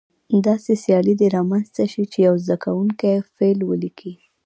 [0.47, 4.13] داسې سیالي دې رامنځته شي چې یو زده کوونکی فعل ولیکي.